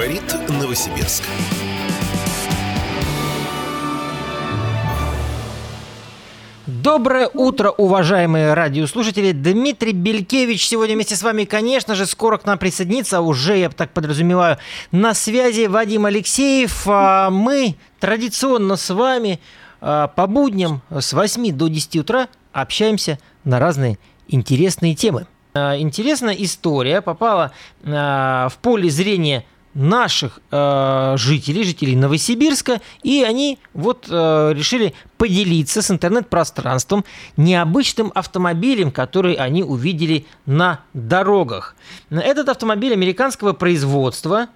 Говорит 0.00 0.34
Новосибирск. 0.48 1.24
Доброе 6.66 7.28
утро, 7.34 7.68
уважаемые 7.68 8.54
радиослушатели. 8.54 9.32
Дмитрий 9.32 9.92
Белькевич 9.92 10.66
сегодня 10.66 10.94
вместе 10.94 11.16
с 11.16 11.22
вами, 11.22 11.44
конечно 11.44 11.94
же, 11.94 12.06
скоро 12.06 12.38
к 12.38 12.46
нам 12.46 12.56
присоединится. 12.56 13.18
А 13.18 13.20
уже, 13.20 13.58
я 13.58 13.68
так 13.68 13.90
подразумеваю, 13.90 14.56
на 14.90 15.12
связи 15.12 15.66
Вадим 15.66 16.06
Алексеев. 16.06 16.84
А 16.86 17.28
мы 17.28 17.76
традиционно 17.98 18.76
с 18.76 18.88
вами 18.88 19.38
а, 19.82 20.08
по 20.08 20.26
будням 20.26 20.80
с 20.88 21.12
8 21.12 21.52
до 21.52 21.68
10 21.68 21.96
утра 21.96 22.28
общаемся 22.54 23.18
на 23.44 23.58
разные 23.58 23.98
интересные 24.28 24.94
темы. 24.94 25.26
Интересная 25.52 26.34
история 26.34 27.02
попала 27.02 27.52
в 27.82 28.52
поле 28.62 28.88
зрения 28.88 29.44
наших 29.74 30.40
э, 30.50 31.14
жителей, 31.16 31.64
жителей 31.64 31.96
Новосибирска, 31.96 32.80
и 33.02 33.22
они 33.22 33.58
вот 33.72 34.06
э, 34.10 34.52
решили 34.54 34.94
поделиться 35.16 35.82
с 35.82 35.90
интернет-пространством 35.90 37.04
необычным 37.36 38.10
автомобилем, 38.14 38.90
который 38.90 39.34
они 39.34 39.62
увидели 39.62 40.26
на 40.46 40.80
дорогах. 40.92 41.76
Этот 42.10 42.48
автомобиль 42.48 42.92
американского 42.92 43.52
производства, 43.52 44.48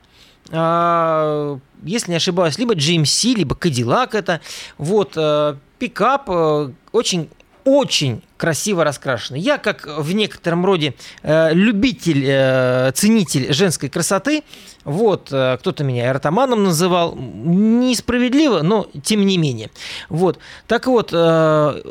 э, 0.51 1.59
если 1.85 2.11
не 2.11 2.17
ошибаюсь, 2.17 2.59
либо 2.59 2.75
GMC, 2.75 3.35
либо 3.35 3.55
Cadillac 3.55 4.11
это, 4.13 4.41
вот, 4.79 5.13
э, 5.17 5.57
пикап, 5.79 6.29
э, 6.29 6.71
очень 6.93 7.29
очень 7.65 8.23
красиво 8.37 8.85
раскрашены. 8.85 9.37
Я, 9.37 9.59
как 9.59 9.87
в 9.87 10.13
некотором 10.13 10.65
роде 10.65 10.95
э, 11.23 11.53
любитель, 11.53 12.25
э, 12.27 12.93
ценитель 12.95 13.53
женской 13.53 13.89
красоты, 13.89 14.43
вот, 14.85 15.29
э, 15.33 15.57
кто-то 15.59 15.83
меня 15.85 16.09
эротоманом 16.09 16.65
называл, 16.65 17.17
несправедливо, 17.17 18.63
но 18.63 18.89
тем 19.03 19.25
не 19.25 19.39
менее. 19.39 19.71
Вот, 20.09 20.39
так 20.67 20.87
вот, 20.87 21.11
э, 21.13 21.83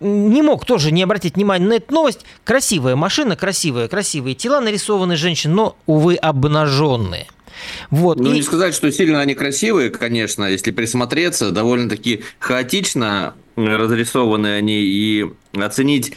не 0.00 0.42
мог 0.42 0.64
тоже 0.66 0.90
не 0.92 1.02
обратить 1.02 1.36
внимания 1.36 1.66
на 1.66 1.74
эту 1.74 1.94
новость. 1.94 2.20
Красивая 2.44 2.96
машина, 2.96 3.36
красивые, 3.36 3.88
красивые 3.88 4.34
тела 4.34 4.60
нарисованы 4.60 5.16
женщин, 5.16 5.54
но, 5.54 5.76
увы, 5.86 6.16
обнаженные. 6.16 7.28
Вот. 7.90 8.18
Ну, 8.18 8.32
и... 8.32 8.34
не 8.34 8.42
сказать, 8.42 8.74
что 8.74 8.90
сильно 8.92 9.20
они 9.20 9.34
красивые, 9.34 9.90
конечно, 9.90 10.44
если 10.44 10.70
присмотреться, 10.70 11.50
довольно-таки 11.50 12.24
хаотично 12.38 13.34
разрисованы 13.56 14.48
они, 14.54 14.82
и 14.82 15.26
оценить 15.54 16.12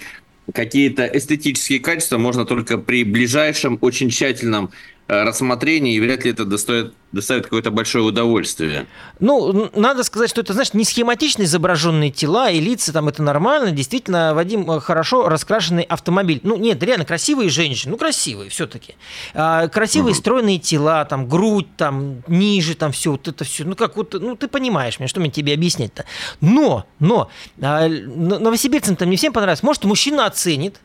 какие-то 0.54 1.06
эстетические 1.06 1.80
качества 1.80 2.18
можно 2.18 2.46
только 2.46 2.78
при 2.78 3.04
ближайшем, 3.04 3.78
очень 3.82 4.10
тщательном 4.10 4.72
рассмотрении, 5.10 5.96
и 5.96 6.00
вряд 6.00 6.24
ли 6.24 6.32
это 6.32 6.46
достоит, 6.46 6.94
доставит 7.12 7.46
какое-то 7.46 7.72
большое 7.72 8.04
удовольствие. 8.06 8.86
Ну, 9.20 9.72
надо 9.76 10.04
сказать, 10.04 10.30
что 10.30 10.42
это, 10.42 10.54
знаешь, 10.54 10.74
не 10.74 10.84
схематично 10.84 11.44
изображенные 11.44 12.12
тела 12.12 12.52
и 12.52 12.60
лица, 12.60 12.94
там 12.94 13.08
это 13.08 13.24
нормально. 13.24 13.72
Действительно, 13.72 14.36
Вадим, 14.36 14.70
э, 14.70 14.80
хорошо 14.80 15.28
раскрашенный 15.28 15.82
автомобиль. 15.82 16.40
Ну, 16.44 16.58
нет, 16.58 16.82
реально 16.84 17.06
красивые 17.06 17.50
женщины, 17.50 17.92
ну, 17.92 17.98
красивые 17.98 18.52
все-таки. 18.52 18.96
А, 19.34 19.68
красивые 19.68 20.12
угу. 20.12 20.20
стройные 20.20 20.60
тела, 20.60 21.04
там, 21.06 21.28
грудь, 21.28 21.76
там, 21.76 22.22
ниже, 22.28 22.76
там, 22.76 22.92
все, 22.92 23.12
вот 23.12 23.28
это 23.28 23.44
все. 23.44 23.64
Ну, 23.66 23.76
как 23.76 23.98
вот, 23.98 24.14
ну, 24.14 24.36
ты 24.36 24.48
понимаешь 24.48 25.00
меня, 25.00 25.08
что 25.08 25.20
мне 25.20 25.32
тебе 25.32 25.56
объяснять-то. 25.56 26.06
Но, 26.40 26.86
но, 27.00 27.32
а, 27.60 27.88
новосибирцам 27.88 28.96
там 28.96 29.10
не 29.10 29.18
всем 29.18 29.34
понравилось. 29.34 29.64
Может, 29.64 29.86
мужчина 29.86 30.28
оценит, 30.28 30.80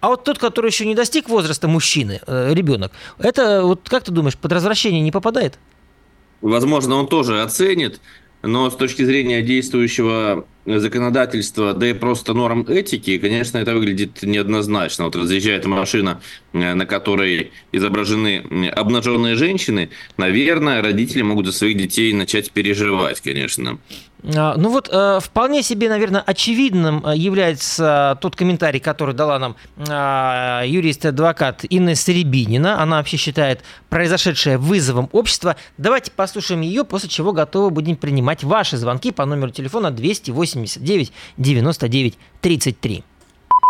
а 0.00 0.08
вот 0.08 0.24
тот, 0.24 0.38
который 0.38 0.68
еще 0.68 0.86
не 0.86 0.94
достиг 0.94 1.28
возраста 1.28 1.68
мужчины, 1.68 2.20
э, 2.26 2.52
ребенок, 2.54 2.92
это 3.18 3.62
вот 3.62 3.88
как 3.88 4.04
ты 4.04 4.12
думаешь, 4.12 4.36
под 4.36 4.52
развращение 4.52 5.00
не 5.00 5.12
попадает? 5.12 5.58
Возможно, 6.40 6.96
он 6.96 7.06
тоже 7.06 7.42
оценит, 7.42 8.00
но 8.42 8.68
с 8.70 8.76
точки 8.76 9.04
зрения 9.04 9.42
действующего 9.42 10.44
законодательства, 10.64 11.74
да 11.74 11.90
и 11.90 11.92
просто 11.92 12.34
норм 12.34 12.62
этики, 12.68 13.18
конечно, 13.18 13.58
это 13.58 13.74
выглядит 13.74 14.22
неоднозначно. 14.22 15.04
Вот 15.04 15.16
разъезжает 15.16 15.64
машина, 15.66 16.20
э, 16.52 16.74
на 16.74 16.86
которой 16.86 17.52
изображены 17.72 18.68
обнаженные 18.68 19.34
женщины, 19.34 19.90
наверное, 20.16 20.82
родители 20.82 21.22
могут 21.22 21.46
за 21.46 21.52
своих 21.52 21.76
детей 21.76 22.12
начать 22.12 22.52
переживать, 22.52 23.20
конечно. 23.20 23.78
А, 24.24 24.54
ну 24.56 24.68
вот 24.68 24.88
э, 24.92 25.18
вполне 25.20 25.62
себе, 25.62 25.88
наверное, 25.88 26.20
очевидным 26.20 27.04
э, 27.04 27.16
является 27.16 28.18
тот 28.20 28.36
комментарий, 28.36 28.78
который 28.78 29.14
дала 29.14 29.38
нам 29.38 29.56
а, 29.88 30.62
юрист-адвокат 30.64 31.64
Инна 31.68 31.94
Серебинина. 31.94 32.80
Она 32.80 32.98
вообще 32.98 33.16
считает 33.16 33.62
произошедшее 33.88 34.58
вызовом 34.58 35.08
общества. 35.12 35.56
Давайте 35.76 36.12
послушаем 36.12 36.60
ее, 36.60 36.84
после 36.84 37.08
чего 37.08 37.32
готовы 37.32 37.70
будем 37.70 37.96
принимать 37.96 38.44
ваши 38.44 38.76
звонки 38.76 39.10
по 39.10 39.24
номеру 39.24 39.50
телефона 39.50 39.90
289 39.90 41.12
99 41.36 42.18
33. 42.40 43.04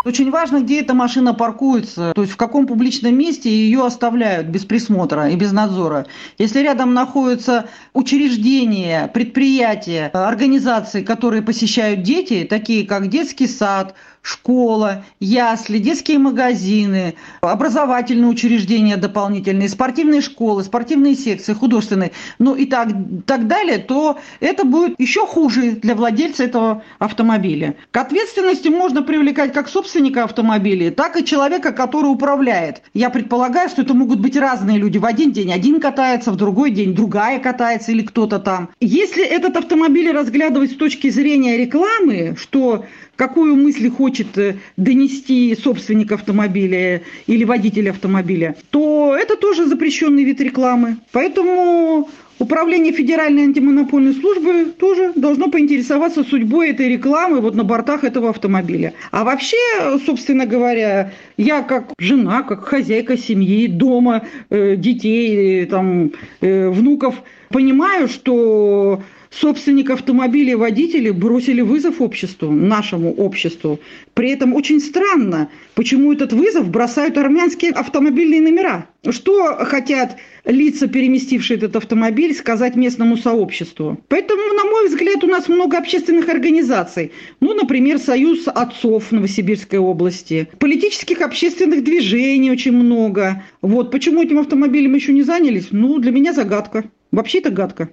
Очень 0.04 0.30
важно, 0.30 0.60
где 0.60 0.80
эта 0.80 0.94
машина 0.94 1.32
паркуется, 1.32 2.12
то 2.14 2.22
есть 2.22 2.32
в 2.32 2.36
каком 2.36 2.66
публичном 2.66 3.16
месте 3.16 3.50
ее 3.50 3.86
оставляют 3.86 4.48
без 4.48 4.64
присмотра 4.64 5.28
и 5.28 5.36
без 5.36 5.52
надзора. 5.52 6.06
Если 6.38 6.58
рядом 6.60 6.92
находятся 6.92 7.66
учреждения, 7.92 9.08
предприятия, 9.12 10.10
организации, 10.12 11.02
которые 11.02 11.42
посещают 11.42 12.02
дети, 12.02 12.44
такие 12.48 12.84
как 12.84 13.08
детский 13.08 13.46
сад, 13.46 13.94
школа, 14.22 15.04
ясли, 15.18 15.78
детские 15.78 16.18
магазины, 16.18 17.14
образовательные 17.40 18.30
учреждения 18.30 18.96
дополнительные, 18.96 19.68
спортивные 19.68 20.20
школы, 20.20 20.62
спортивные 20.62 21.16
секции, 21.16 21.52
художественные, 21.52 22.12
ну 22.38 22.54
и 22.54 22.66
так, 22.66 22.88
так 23.26 23.48
далее, 23.48 23.78
то 23.78 24.18
это 24.38 24.64
будет 24.64 24.98
еще 25.00 25.26
хуже 25.26 25.72
для 25.72 25.96
владельца 25.96 26.44
этого 26.44 26.84
автомобиля. 27.00 27.74
К 27.90 27.96
ответственности 27.96 28.68
можно 28.68 29.02
привлекать 29.02 29.52
как 29.52 29.68
собственника 29.68 29.91
автомобиля, 30.22 30.90
так 30.90 31.16
и 31.16 31.24
человека, 31.24 31.72
который 31.72 32.06
управляет. 32.06 32.82
Я 32.94 33.10
предполагаю, 33.10 33.68
что 33.68 33.82
это 33.82 33.94
могут 33.94 34.20
быть 34.20 34.36
разные 34.36 34.78
люди. 34.78 34.98
В 34.98 35.04
один 35.04 35.32
день 35.32 35.52
один 35.52 35.80
катается, 35.80 36.32
в 36.32 36.36
другой 36.36 36.70
день 36.70 36.94
другая 36.94 37.38
катается 37.38 37.92
или 37.92 38.02
кто-то 38.02 38.38
там. 38.38 38.70
Если 38.80 39.24
этот 39.24 39.56
автомобиль 39.56 40.10
разглядывать 40.10 40.72
с 40.72 40.76
точки 40.76 41.10
зрения 41.10 41.56
рекламы, 41.56 42.36
что 42.38 42.84
какую 43.16 43.56
мысль 43.56 43.90
хочет 43.90 44.36
э, 44.38 44.56
донести 44.76 45.54
собственник 45.54 46.12
автомобиля 46.12 47.02
или 47.26 47.44
водитель 47.44 47.90
автомобиля, 47.90 48.56
то 48.70 49.14
это 49.16 49.36
тоже 49.36 49.66
запрещенный 49.66 50.24
вид 50.24 50.40
рекламы. 50.40 50.96
Поэтому 51.12 52.08
Управление 52.38 52.92
Федеральной 52.92 53.44
антимонопольной 53.44 54.14
службы 54.14 54.72
тоже 54.76 55.12
должно 55.14 55.48
поинтересоваться 55.48 56.24
судьбой 56.24 56.70
этой 56.70 56.88
рекламы 56.88 57.40
вот 57.40 57.54
на 57.54 57.62
бортах 57.62 58.04
этого 58.04 58.30
автомобиля. 58.30 58.94
А 59.10 59.22
вообще, 59.22 59.56
собственно 60.04 60.46
говоря, 60.46 61.12
я 61.36 61.62
как 61.62 61.92
жена, 61.98 62.42
как 62.42 62.64
хозяйка 62.64 63.16
семьи, 63.16 63.66
дома, 63.68 64.22
э, 64.50 64.76
детей, 64.76 65.66
там, 65.66 66.12
э, 66.40 66.68
внуков, 66.68 67.22
понимаю, 67.48 68.08
что 68.08 69.02
собственник 69.32 69.90
автомобиля 69.90 70.52
и 70.52 70.56
водители 70.56 71.10
бросили 71.10 71.60
вызов 71.62 72.00
обществу, 72.00 72.50
нашему 72.50 73.12
обществу. 73.12 73.80
При 74.14 74.30
этом 74.30 74.54
очень 74.54 74.80
странно, 74.80 75.48
почему 75.74 76.12
этот 76.12 76.32
вызов 76.32 76.68
бросают 76.68 77.16
армянские 77.16 77.72
автомобильные 77.72 78.40
номера. 78.42 78.86
Что 79.08 79.56
хотят 79.64 80.16
лица, 80.44 80.86
переместившие 80.86 81.56
этот 81.56 81.76
автомобиль, 81.76 82.34
сказать 82.34 82.76
местному 82.76 83.16
сообществу? 83.16 83.98
Поэтому, 84.08 84.42
на 84.54 84.64
мой 84.64 84.88
взгляд, 84.88 85.24
у 85.24 85.26
нас 85.26 85.48
много 85.48 85.78
общественных 85.78 86.28
организаций. 86.28 87.12
Ну, 87.40 87.54
например, 87.54 87.98
Союз 87.98 88.46
отцов 88.46 89.10
Новосибирской 89.10 89.78
области. 89.78 90.48
Политических 90.58 91.20
общественных 91.20 91.82
движений 91.82 92.50
очень 92.50 92.72
много. 92.72 93.42
Вот. 93.60 93.90
Почему 93.90 94.22
этим 94.22 94.38
автомобилем 94.38 94.94
еще 94.94 95.12
не 95.12 95.22
занялись? 95.22 95.68
Ну, 95.70 95.98
для 95.98 96.12
меня 96.12 96.32
загадка. 96.32 96.84
Вообще 97.10 97.38
это 97.38 97.50
гадко. 97.50 97.90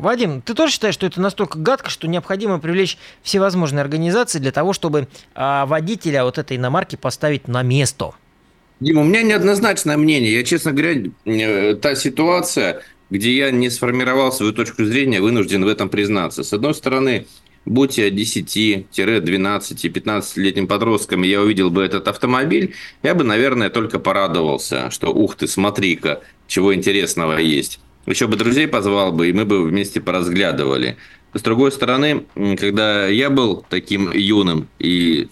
Вадим, 0.00 0.40
ты 0.40 0.54
тоже 0.54 0.72
считаешь, 0.72 0.94
что 0.94 1.06
это 1.06 1.20
настолько 1.20 1.58
гадко, 1.58 1.90
что 1.90 2.08
необходимо 2.08 2.58
привлечь 2.58 2.96
всевозможные 3.22 3.82
организации 3.82 4.38
для 4.38 4.50
того, 4.50 4.72
чтобы 4.72 5.08
а, 5.34 5.66
водителя 5.66 6.24
вот 6.24 6.38
этой 6.38 6.56
иномарки 6.56 6.96
поставить 6.96 7.48
на 7.48 7.62
место? 7.62 8.12
Дима, 8.80 9.02
у 9.02 9.04
меня 9.04 9.22
неоднозначное 9.22 9.98
мнение. 9.98 10.32
Я, 10.32 10.42
честно 10.42 10.72
говоря, 10.72 11.02
э, 11.26 11.74
та 11.74 11.94
ситуация, 11.94 12.82
где 13.10 13.36
я 13.36 13.50
не 13.50 13.68
сформировал 13.68 14.32
свою 14.32 14.54
точку 14.54 14.86
зрения, 14.86 15.20
вынужден 15.20 15.62
в 15.64 15.68
этом 15.68 15.90
признаться. 15.90 16.44
С 16.44 16.54
одной 16.54 16.74
стороны, 16.74 17.26
будь 17.66 17.98
я 17.98 18.08
10, 18.08 18.86
12, 18.90 19.84
15-летним 19.84 20.66
подростком, 20.66 21.22
я 21.24 21.42
увидел 21.42 21.68
бы 21.68 21.82
этот 21.82 22.08
автомобиль, 22.08 22.74
я 23.02 23.14
бы, 23.14 23.22
наверное, 23.22 23.68
только 23.68 23.98
порадовался, 23.98 24.90
что 24.90 25.12
ух 25.12 25.36
ты, 25.36 25.46
смотри-ка, 25.46 26.22
чего 26.46 26.74
интересного 26.74 27.36
есть. 27.36 27.80
Еще 28.10 28.26
бы 28.26 28.36
друзей 28.36 28.66
позвал 28.66 29.12
бы, 29.12 29.28
и 29.28 29.32
мы 29.32 29.44
бы 29.44 29.64
вместе 29.64 30.00
поразглядывали. 30.00 30.96
С 31.32 31.42
другой 31.42 31.70
стороны, 31.70 32.26
когда 32.58 33.06
я 33.06 33.30
был 33.30 33.64
таким 33.70 34.10
юным, 34.12 34.68
и 34.80 35.28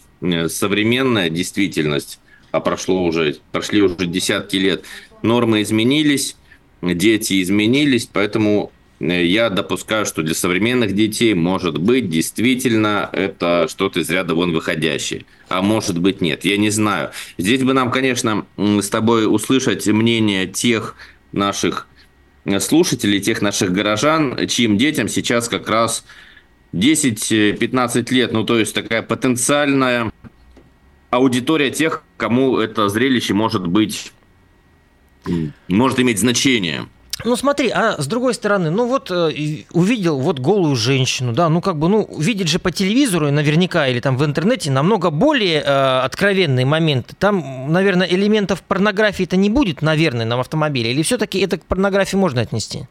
современная 0.46 1.28
действительность, 1.28 2.20
а 2.52 2.60
прошло 2.60 3.04
уже, 3.04 3.36
прошли 3.50 3.82
уже 3.82 4.06
десятки 4.06 4.56
лет, 4.56 4.84
нормы 5.22 5.62
изменились, 5.62 6.36
дети 6.80 7.42
изменились, 7.42 8.08
поэтому 8.12 8.70
э, 9.00 9.24
я 9.24 9.50
допускаю, 9.50 10.06
что 10.06 10.22
для 10.22 10.34
современных 10.34 10.94
детей, 10.94 11.34
может 11.34 11.78
быть, 11.78 12.08
действительно 12.08 13.10
это 13.12 13.66
что-то 13.68 14.00
из 14.00 14.10
ряда 14.10 14.34
вон 14.34 14.52
выходящее. 14.52 15.24
А 15.48 15.62
может 15.62 15.98
быть, 15.98 16.20
нет. 16.20 16.44
Я 16.44 16.56
не 16.56 16.70
знаю. 16.70 17.10
Здесь 17.36 17.62
бы 17.62 17.74
нам, 17.74 17.90
конечно, 17.90 18.46
с 18.56 18.88
тобой 18.88 19.26
услышать 19.26 19.86
мнение 19.88 20.46
тех 20.46 20.94
наших 21.32 21.88
слушателей, 22.58 23.20
тех 23.20 23.42
наших 23.42 23.72
горожан, 23.72 24.46
чьим 24.48 24.76
детям 24.78 25.08
сейчас 25.08 25.48
как 25.48 25.68
раз 25.68 26.04
10-15 26.72 28.12
лет. 28.12 28.32
Ну, 28.32 28.44
то 28.44 28.58
есть 28.58 28.74
такая 28.74 29.02
потенциальная 29.02 30.12
аудитория 31.10 31.70
тех, 31.70 32.02
кому 32.16 32.58
это 32.58 32.88
зрелище 32.88 33.34
может 33.34 33.66
быть 33.66 34.12
может 35.68 36.00
иметь 36.00 36.18
значение. 36.18 36.86
Ну 37.24 37.36
смотри, 37.36 37.68
а 37.68 38.00
с 38.00 38.06
другой 38.06 38.34
стороны, 38.34 38.70
ну 38.70 38.86
вот 38.86 39.10
э, 39.10 39.64
увидел 39.72 40.18
вот 40.18 40.38
голую 40.38 40.76
женщину, 40.76 41.32
да, 41.32 41.48
ну 41.48 41.60
как 41.60 41.76
бы, 41.76 41.88
ну 41.88 42.08
видеть 42.18 42.48
же 42.48 42.58
по 42.58 42.70
телевизору 42.70 43.30
наверняка 43.30 43.88
или 43.88 44.00
там 44.00 44.16
в 44.16 44.24
интернете 44.24 44.70
намного 44.70 45.10
более 45.10 45.60
э, 45.60 46.00
откровенные 46.00 46.64
моменты. 46.64 47.14
Там, 47.18 47.72
наверное, 47.72 48.06
элементов 48.06 48.62
порнографии-то 48.62 49.36
не 49.36 49.50
будет, 49.50 49.82
наверное, 49.82 50.26
на 50.26 50.38
автомобиле. 50.38 50.92
Или 50.92 51.02
все-таки 51.02 51.40
это 51.40 51.58
к 51.58 51.64
порнографии 51.64 52.16
можно 52.16 52.40
отнести? 52.40 52.86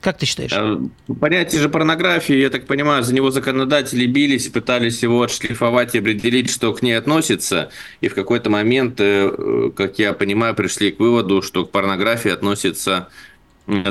Как 0.00 0.18
ты 0.18 0.26
считаешь? 0.26 0.52
Э, 0.54 0.78
понятие 1.20 1.60
же 1.60 1.68
порнографии, 1.68 2.34
я 2.34 2.50
так 2.50 2.66
понимаю, 2.66 3.02
за 3.02 3.14
него 3.14 3.30
законодатели 3.30 4.06
бились, 4.06 4.48
пытались 4.48 5.02
его 5.02 5.22
отшлифовать 5.22 5.94
и 5.94 5.98
определить, 5.98 6.50
что 6.50 6.72
к 6.72 6.82
ней 6.82 6.92
относится. 6.92 7.70
И 8.00 8.08
в 8.08 8.14
какой-то 8.14 8.50
момент, 8.50 9.00
э, 9.00 9.70
как 9.76 9.98
я 9.98 10.12
понимаю, 10.12 10.54
пришли 10.54 10.92
к 10.92 11.00
выводу, 11.00 11.42
что 11.42 11.64
к 11.64 11.70
порнографии 11.70 12.30
относится 12.30 13.08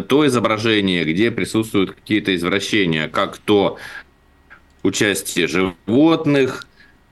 то 0.08 0.26
изображение, 0.26 1.04
где 1.04 1.30
присутствуют 1.30 1.92
какие-то 1.92 2.36
извращения, 2.36 3.08
как 3.08 3.38
то 3.38 3.78
участие 4.82 5.48
животных 5.48 6.66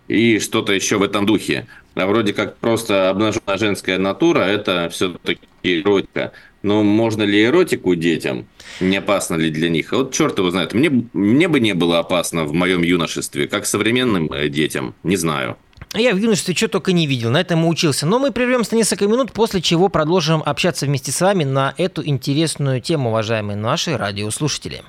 и 0.08 0.40
что-то 0.40 0.74
еще 0.74 0.98
в 0.98 1.04
этом 1.04 1.26
духе. 1.26 1.68
А 1.96 2.06
вроде 2.08 2.34
как 2.34 2.58
просто 2.58 3.10
обнаженная 3.10 3.58
женская 3.58 3.98
натура– 3.98 4.40
это 4.42 4.90
все-таки 4.90 5.40
эротика. 5.64 6.34
Но 6.62 6.84
можно 6.84 7.24
ли 7.24 7.44
эротику 7.44 7.96
детям? 7.96 8.48
Не 8.82 8.98
опасно 8.98 9.36
ли 9.36 9.50
для 9.50 9.70
них? 9.70 9.92
Вот 9.92 10.14
черт 10.14 10.38
его 10.38 10.52
знает. 10.52 10.74
Мне, 10.74 10.90
мне 11.14 11.48
бы 11.48 11.60
не 11.60 11.74
было 11.74 12.00
опасно 12.00 12.44
в 12.44 12.54
моем 12.54 12.82
юношестве, 12.82 13.48
как 13.48 13.66
современным 13.66 14.32
э, 14.34 14.50
детям. 14.50 14.94
Не 15.04 15.16
знаю. 15.16 15.58
Я 15.94 16.14
в 16.14 16.18
юношестве 16.18 16.54
что 16.54 16.68
только 16.68 16.92
не 16.92 17.08
видел, 17.08 17.30
на 17.30 17.40
этом 17.40 17.64
и 17.64 17.68
учился. 17.68 18.06
Но 18.06 18.20
мы 18.20 18.32
прервемся 18.32 18.74
на 18.74 18.78
несколько 18.80 19.08
минут, 19.08 19.32
после 19.32 19.62
чего 19.62 19.88
продолжим 19.88 20.44
общаться 20.46 20.86
вместе 20.86 21.12
с 21.14 21.22
вами 21.22 21.46
на 21.46 21.74
эту 21.78 22.06
интересную 22.06 22.82
тему, 22.82 23.10
уважаемые 23.10 23.56
наши 23.56 23.96
радиослушатели. 23.96 24.82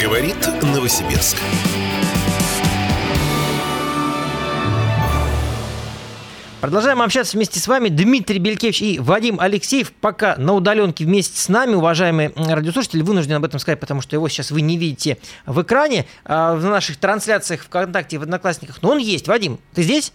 Говорит 0.00 0.57
Новосибирск. 0.78 1.36
Продолжаем 6.60 7.02
общаться 7.02 7.36
вместе 7.36 7.58
с 7.58 7.66
вами. 7.66 7.88
Дмитрий 7.88 8.38
Белькевич 8.38 8.80
и 8.80 9.00
Вадим 9.00 9.40
Алексеев 9.40 9.90
пока 9.90 10.36
на 10.36 10.54
удаленке 10.54 11.04
вместе 11.04 11.36
с 11.40 11.48
нами. 11.48 11.74
Уважаемые 11.74 12.32
радиослушатели, 12.36 13.02
вынужден 13.02 13.34
об 13.34 13.44
этом 13.44 13.58
сказать, 13.58 13.80
потому 13.80 14.02
что 14.02 14.14
его 14.14 14.28
сейчас 14.28 14.52
вы 14.52 14.60
не 14.60 14.78
видите 14.78 15.18
в 15.46 15.60
экране, 15.60 16.06
а, 16.24 16.54
в 16.54 16.62
наших 16.62 16.98
трансляциях 16.98 17.62
ВКонтакте, 17.62 18.18
в 18.18 18.22
Одноклассниках. 18.22 18.80
Но 18.80 18.90
он 18.90 18.98
есть. 18.98 19.26
Вадим, 19.26 19.58
ты 19.74 19.82
здесь? 19.82 20.12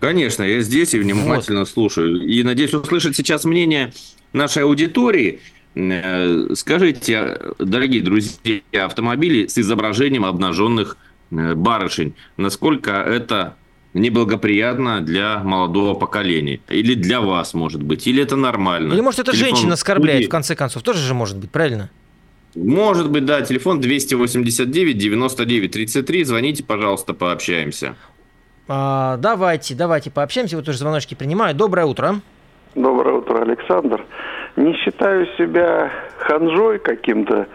Конечно, 0.00 0.42
я 0.42 0.60
здесь 0.60 0.92
и 0.92 0.98
внимательно 0.98 1.60
вот. 1.60 1.70
слушаю. 1.70 2.20
И 2.20 2.42
надеюсь 2.42 2.74
услышать 2.74 3.16
сейчас 3.16 3.44
мнение 3.44 3.94
нашей 4.34 4.64
аудитории. 4.64 5.40
Э, 5.74 6.46
скажите, 6.54 7.38
дорогие 7.58 8.02
друзья, 8.02 8.60
автомобили 8.84 9.46
с 9.46 9.58
изображением 9.58 10.24
обнаженных 10.24 10.96
э, 11.30 11.54
барышень, 11.54 12.14
насколько 12.36 12.92
это 12.92 13.56
неблагоприятно 13.94 15.00
для 15.00 15.40
молодого 15.42 15.94
поколения. 15.94 16.60
Или 16.68 16.94
для 16.94 17.20
вас, 17.20 17.54
может 17.54 17.82
быть. 17.82 18.06
Или 18.06 18.22
это 18.22 18.36
нормально. 18.36 18.92
Или, 18.92 19.00
может, 19.00 19.20
это 19.20 19.32
телефон 19.32 19.48
женщина 19.48 19.74
оскорбляет, 19.74 20.26
в 20.26 20.28
конце 20.28 20.54
концов. 20.54 20.82
Тоже 20.82 21.00
же 21.00 21.14
может 21.14 21.36
быть, 21.38 21.50
правильно? 21.50 21.90
Может 22.54 23.10
быть, 23.10 23.24
да. 23.24 23.42
Телефон 23.42 23.80
289 23.80 24.98
99 24.98 25.70
33. 25.70 26.24
Звоните, 26.24 26.64
пожалуйста, 26.64 27.14
пообщаемся. 27.14 27.94
А, 28.66 29.16
давайте, 29.16 29.74
давайте 29.74 30.10
пообщаемся. 30.10 30.56
Вот 30.56 30.68
уже 30.68 30.78
звоночки 30.78 31.14
принимаю. 31.14 31.54
Доброе 31.54 31.86
утро. 31.86 32.20
Доброе 32.74 33.16
утро, 33.16 33.42
Александр. 33.42 34.04
Не 34.58 34.74
считаю 34.74 35.24
себя 35.38 35.88
ханжой 36.18 36.80
каким-то. 36.80 37.46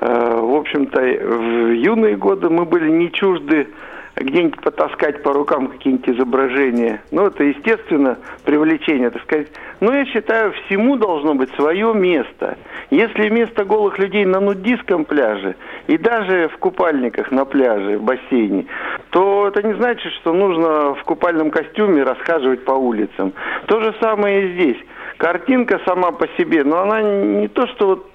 Э, 0.00 0.40
в 0.40 0.54
общем-то, 0.54 0.98
в 0.98 1.72
юные 1.74 2.16
годы 2.16 2.48
мы 2.48 2.64
были 2.64 2.88
не 2.88 3.12
чужды 3.12 3.68
где-нибудь 4.16 4.58
потаскать 4.62 5.22
по 5.22 5.34
рукам 5.34 5.68
какие-нибудь 5.68 6.08
изображения. 6.08 7.02
Ну, 7.10 7.26
это, 7.26 7.44
естественно, 7.44 8.16
привлечение, 8.46 9.10
так 9.10 9.22
сказать. 9.24 9.48
Но 9.80 9.92
я 9.94 10.06
считаю, 10.06 10.52
всему 10.52 10.96
должно 10.96 11.34
быть 11.34 11.50
свое 11.54 11.92
место. 11.92 12.56
Если 12.90 13.28
место 13.28 13.66
голых 13.66 13.98
людей 13.98 14.24
на 14.24 14.40
нудистском 14.40 15.04
пляже 15.04 15.54
и 15.86 15.98
даже 15.98 16.48
в 16.48 16.56
купальниках 16.56 17.30
на 17.30 17.44
пляже, 17.44 17.98
в 17.98 18.04
бассейне, 18.04 18.64
то 19.10 19.48
это 19.48 19.62
не 19.62 19.74
значит, 19.74 20.10
что 20.14 20.32
нужно 20.32 20.94
в 20.94 21.04
купальном 21.04 21.50
костюме 21.50 22.04
расхаживать 22.04 22.64
по 22.64 22.72
улицам. 22.72 23.34
То 23.66 23.80
же 23.80 23.94
самое 24.00 24.46
и 24.46 24.54
здесь. 24.54 24.78
Картинка 25.18 25.80
сама 25.84 26.12
по 26.12 26.26
себе, 26.38 26.64
но 26.64 26.80
она 26.80 27.02
не 27.02 27.48
то, 27.48 27.66
что 27.66 27.86
вот 27.88 28.10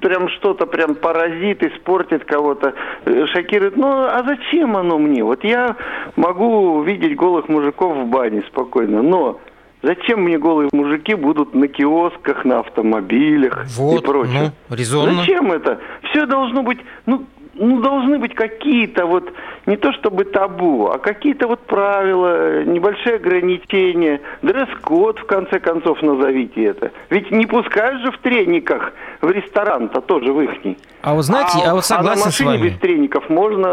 прям 0.00 0.28
что-то 0.30 0.66
прям 0.66 0.94
паразит, 0.94 1.62
испортит 1.62 2.24
кого-то, 2.24 2.74
э, 3.04 3.26
шокирует. 3.26 3.76
Ну, 3.76 3.88
а 3.88 4.22
зачем 4.26 4.76
оно 4.76 4.98
мне? 4.98 5.22
Вот 5.22 5.44
я 5.44 5.76
могу 6.16 6.80
видеть 6.82 7.16
голых 7.16 7.48
мужиков 7.48 7.96
в 7.96 8.06
бане 8.06 8.42
спокойно, 8.48 9.02
но 9.02 9.40
Зачем 9.84 10.22
мне 10.22 10.38
голые 10.38 10.70
мужики 10.72 11.14
будут 11.14 11.54
на 11.54 11.68
киосках, 11.68 12.46
на 12.46 12.60
автомобилях 12.60 13.66
вот, 13.76 14.00
и 14.00 14.06
прочее? 14.06 14.52
Ну, 14.70 14.76
резонно. 14.76 15.12
Зачем 15.12 15.52
это? 15.52 15.78
Все 16.08 16.24
должно 16.24 16.62
быть, 16.62 16.78
ну, 17.04 17.26
ну, 17.56 17.80
должны 17.80 18.18
быть 18.18 18.34
какие-то 18.34 19.06
вот, 19.06 19.32
не 19.66 19.76
то 19.76 19.92
чтобы 19.92 20.24
табу, 20.24 20.86
а 20.86 20.98
какие-то 20.98 21.46
вот 21.46 21.60
правила, 21.60 22.64
небольшие 22.64 23.16
ограничения, 23.16 24.20
дресс-код, 24.42 25.18
в 25.18 25.26
конце 25.26 25.60
концов, 25.60 26.02
назовите 26.02 26.64
это. 26.64 26.90
Ведь 27.10 27.30
не 27.30 27.46
пускают 27.46 28.02
же 28.02 28.10
в 28.10 28.18
трениках 28.18 28.92
в 29.20 29.30
ресторан-то 29.30 30.00
тоже 30.00 30.32
в 30.32 30.40
ихний. 30.40 30.78
А 31.02 31.14
вы 31.14 31.22
знаете, 31.22 31.58
а, 31.64 31.70
а 31.70 31.74
вот 31.74 31.84
согласен 31.84 32.12
а 32.12 32.20
на 32.20 32.26
машине 32.26 32.50
с 32.50 32.58
вами. 32.58 32.68
без 32.68 32.78
треников 32.78 33.28
можно 33.28 33.66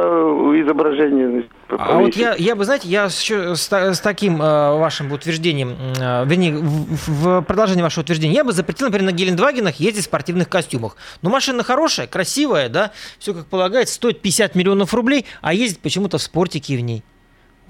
изображение 0.61 1.43
а 1.77 1.99
вот 1.99 2.15
я, 2.15 2.35
я 2.35 2.55
бы, 2.55 2.65
знаете, 2.65 2.87
я 2.87 3.09
с, 3.09 3.29
с 3.29 3.99
таким 4.01 4.41
э, 4.41 4.77
вашим 4.77 5.11
утверждением, 5.11 5.77
э, 5.97 6.25
вернее, 6.25 6.53
в, 6.53 6.95
в 7.07 7.41
продолжении 7.41 7.81
вашего 7.81 8.03
утверждения, 8.03 8.35
я 8.35 8.43
бы 8.43 8.51
запретил, 8.51 8.87
например, 8.87 9.11
на 9.11 9.15
Гелендвагенах 9.15 9.75
ездить 9.75 10.03
в 10.03 10.05
спортивных 10.05 10.49
костюмах. 10.49 10.97
Но 11.21 11.29
машина 11.29 11.63
хорошая, 11.63 12.07
красивая, 12.07 12.69
да, 12.69 12.91
все 13.19 13.33
как 13.33 13.45
полагается, 13.45 13.95
стоит 13.95 14.21
50 14.21 14.55
миллионов 14.55 14.93
рублей, 14.93 15.25
а 15.41 15.53
ездить 15.53 15.79
почему-то 15.79 16.17
в 16.17 16.21
спортике 16.21 16.77
в 16.77 16.81
ней. 16.81 17.03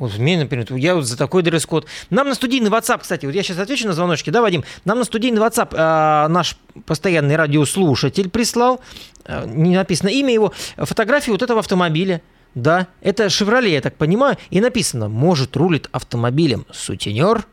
Вот 0.01 0.17
мне, 0.17 0.35
например, 0.35 0.65
я 0.75 0.95
вот 0.95 1.05
за 1.05 1.15
такой 1.15 1.43
дресс-код. 1.43 1.85
Нам 2.09 2.27
на 2.27 2.33
студийный 2.33 2.71
WhatsApp, 2.71 3.01
кстати, 3.01 3.27
вот 3.27 3.35
я 3.35 3.43
сейчас 3.43 3.59
отвечу 3.59 3.85
на 3.85 3.93
звоночки, 3.93 4.31
да, 4.31 4.41
Вадим? 4.41 4.63
Нам 4.83 4.97
на 4.97 5.03
студийный 5.03 5.39
WhatsApp 5.39 5.75
э, 5.75 6.27
наш 6.27 6.57
постоянный 6.87 7.35
радиослушатель 7.35 8.27
прислал, 8.29 8.81
э, 9.25 9.45
не 9.45 9.75
написано 9.75 10.09
имя 10.09 10.33
его, 10.33 10.53
фотографию 10.75 11.35
вот 11.35 11.43
этого 11.43 11.59
автомобиля. 11.59 12.21
Да, 12.55 12.87
это 13.01 13.29
«Шевроле», 13.29 13.71
я 13.71 13.81
так 13.81 13.95
понимаю. 13.95 14.37
И 14.49 14.59
написано 14.59 15.07
«Может, 15.07 15.55
рулит 15.55 15.87
автомобилем 15.91 16.65
сутенер». 16.71 17.45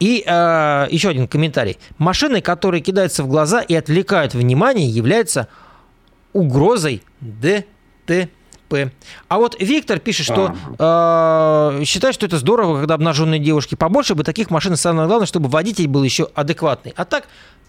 И 0.00 0.22
э, 0.26 0.86
еще 0.90 1.08
один 1.08 1.28
комментарий. 1.28 1.78
Машины, 1.98 2.40
которые 2.40 2.82
кидаются 2.82 3.22
в 3.22 3.28
глаза 3.28 3.60
и 3.60 3.74
отвлекают 3.74 4.34
внимание, 4.34 4.88
являются 4.88 5.48
угрозой 6.32 7.02
ДТП. 7.20 8.28
А 9.28 9.38
вот 9.38 9.56
Виктор 9.60 10.00
пишет, 10.00 10.26
что 10.26 10.54
э, 10.78 11.84
считает, 11.84 12.14
что 12.14 12.26
это 12.26 12.38
здорово, 12.38 12.80
когда 12.80 12.94
обнаженные 12.94 13.38
девушки 13.38 13.76
побольше 13.76 14.14
бы 14.14 14.24
таких 14.24 14.50
машин. 14.50 14.76
Самое 14.76 15.06
главное, 15.06 15.26
чтобы 15.26 15.48
водитель 15.48 15.86
был 15.86 16.02
еще 16.02 16.28
адекватный. 16.34 16.92
А 16.96 17.04
так, 17.04 17.28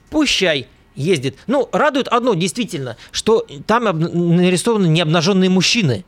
пущай 0.10 0.68
ездит. 0.96 1.38
Ну, 1.48 1.70
радует 1.72 2.08
одно, 2.08 2.34
действительно, 2.34 2.98
что 3.12 3.46
там 3.68 3.84
нарисованы 4.00 4.88
необнаженные 4.88 5.50
мужчины. 5.50 6.06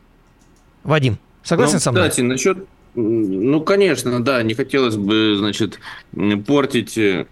Вадим, 0.87 1.19
согласен 1.43 1.75
ну, 1.75 1.79
со 1.81 1.91
мной? 1.91 2.09
Кстати, 2.09 2.21
насчет... 2.21 2.65
Ну, 2.95 3.61
конечно, 3.61 4.23
да, 4.23 4.41
не 4.41 4.55
хотелось 4.55 4.95
бы, 4.95 5.35
значит, 5.37 5.79
портить 6.47 6.97
э, 6.97 7.25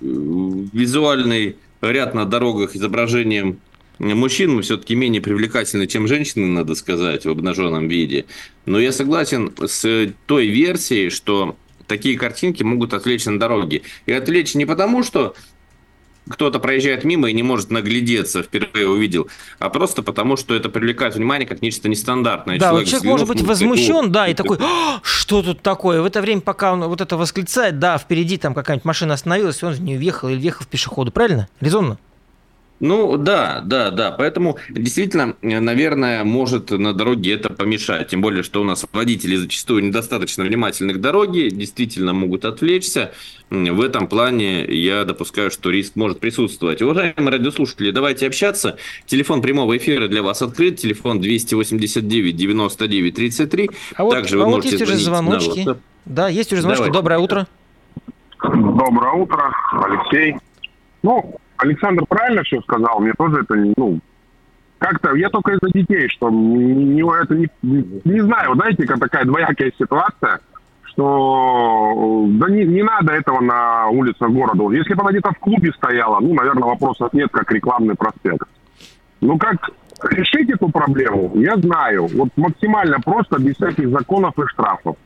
визуальный 0.00 1.56
ряд 1.80 2.12
на 2.12 2.26
дорогах 2.26 2.74
изображением 2.74 3.60
мужчин 4.00 4.60
все-таки 4.62 4.96
менее 4.96 5.22
привлекательны, 5.22 5.86
чем 5.86 6.08
женщины, 6.08 6.46
надо 6.46 6.74
сказать, 6.74 7.24
в 7.24 7.30
обнаженном 7.30 7.86
виде. 7.86 8.26
Но 8.66 8.80
я 8.80 8.90
согласен 8.92 9.52
с 9.64 10.12
той 10.26 10.48
версией, 10.48 11.08
что 11.10 11.56
такие 11.86 12.18
картинки 12.18 12.64
могут 12.64 12.94
отвлечь 12.94 13.26
на 13.26 13.38
дороге. 13.38 13.82
И 14.06 14.12
отвлечь 14.12 14.54
не 14.54 14.66
потому, 14.66 15.04
что 15.04 15.36
кто-то 16.28 16.58
проезжает 16.58 17.04
мимо 17.04 17.30
и 17.30 17.32
не 17.32 17.42
может 17.42 17.70
наглядеться, 17.70 18.42
впервые 18.42 18.88
увидел, 18.88 19.28
а 19.58 19.70
просто 19.70 20.02
потому, 20.02 20.36
что 20.36 20.54
это 20.54 20.68
привлекает 20.68 21.14
внимание 21.14 21.46
как 21.46 21.62
нечто 21.62 21.88
нестандартное. 21.88 22.58
Да, 22.58 22.68
человек, 22.68 22.86
вот 22.86 22.90
человек 22.90 23.10
может 23.10 23.28
быть 23.28 23.42
возмущен, 23.42 24.12
да, 24.12 24.28
и 24.28 24.34
такой, 24.34 24.58
«А, 24.60 25.00
что 25.02 25.42
тут 25.42 25.62
такое? 25.62 26.02
В 26.02 26.04
это 26.04 26.20
время, 26.20 26.40
пока 26.40 26.72
он 26.72 26.84
вот 26.84 27.00
это 27.00 27.16
восклицает, 27.16 27.78
да, 27.78 27.98
впереди 27.98 28.36
там 28.36 28.54
какая-нибудь 28.54 28.84
машина 28.84 29.14
остановилась, 29.14 29.62
и 29.62 29.66
он 29.66 29.72
в 29.72 29.80
нее 29.80 29.98
въехал 29.98 30.28
или 30.28 30.36
въехал 30.36 30.64
в 30.64 30.68
пешеходу, 30.68 31.10
правильно? 31.10 31.48
Резонно? 31.60 31.98
Ну 32.80 33.18
да, 33.18 33.60
да, 33.62 33.90
да. 33.90 34.10
Поэтому 34.10 34.56
действительно, 34.70 35.36
наверное, 35.42 36.24
может 36.24 36.70
на 36.70 36.94
дороге 36.94 37.34
это 37.34 37.50
помешать. 37.50 38.08
Тем 38.08 38.22
более, 38.22 38.42
что 38.42 38.62
у 38.62 38.64
нас 38.64 38.86
водители 38.92 39.36
зачастую 39.36 39.84
недостаточно 39.84 40.44
внимательны 40.44 40.94
к 40.94 41.00
дороге, 41.00 41.50
действительно 41.50 42.14
могут 42.14 42.46
отвлечься. 42.46 43.12
В 43.50 43.82
этом 43.82 44.06
плане 44.06 44.64
я 44.64 45.04
допускаю, 45.04 45.50
что 45.50 45.70
риск 45.70 45.94
может 45.96 46.20
присутствовать. 46.20 46.80
Уважаемые 46.80 47.30
радиослушатели, 47.30 47.90
давайте 47.90 48.26
общаться. 48.26 48.78
Телефон 49.06 49.42
прямого 49.42 49.76
эфира 49.76 50.08
для 50.08 50.22
вас 50.22 50.40
открыт. 50.40 50.76
Телефон 50.76 51.20
289 51.20 52.34
99 52.34 53.14
33. 53.14 53.70
А 53.96 54.04
вот, 54.04 54.14
Также 54.14 54.38
вы 54.38 54.44
а 54.44 54.46
можете 54.46 54.70
вот 54.70 54.80
есть 54.80 54.90
уже 54.90 54.96
звоночки. 54.96 55.66
Да, 56.06 56.28
есть 56.28 56.50
уже 56.50 56.62
звоночки. 56.62 56.84
Давайте. 56.84 56.98
Доброе 56.98 57.18
утро. 57.18 57.46
Доброе 58.42 59.12
утро, 59.12 59.52
Алексей. 59.72 60.36
Ну, 61.02 61.38
Александр 61.60 62.04
правильно 62.08 62.42
все 62.42 62.60
сказал, 62.62 63.00
мне 63.00 63.12
тоже 63.16 63.42
это, 63.42 63.54
ну, 63.76 64.00
как-то, 64.78 65.14
я 65.14 65.28
только 65.28 65.52
из-за 65.52 65.70
детей, 65.72 66.08
что 66.08 66.30
не, 66.30 67.02
это 67.02 67.34
не, 67.34 67.48
не 67.62 68.20
знаю, 68.20 68.54
знаете, 68.54 68.86
как 68.86 68.98
такая 68.98 69.24
двоякая 69.24 69.72
ситуация, 69.78 70.40
что 70.84 72.26
да 72.28 72.48
не, 72.48 72.64
не 72.64 72.82
надо 72.82 73.12
этого 73.12 73.40
на 73.40 73.88
улицах 73.88 74.30
города. 74.30 74.70
Если 74.70 74.94
бы 74.94 75.02
она 75.02 75.10
где-то 75.10 75.32
в 75.32 75.38
клубе 75.38 75.70
стояла, 75.72 76.20
ну, 76.20 76.34
наверное, 76.34 76.64
вопросов 76.64 77.12
нет, 77.12 77.28
как 77.30 77.52
рекламный 77.52 77.94
проспект. 77.94 78.48
Ну, 79.20 79.36
как 79.36 79.70
решить 80.10 80.50
эту 80.50 80.70
проблему, 80.70 81.32
я 81.34 81.56
знаю. 81.56 82.06
Вот 82.06 82.30
максимально 82.36 83.00
просто, 83.00 83.38
без 83.38 83.56
всяких 83.56 83.90
законов 83.90 84.38
и 84.38 84.46
штрафов. 84.46 84.96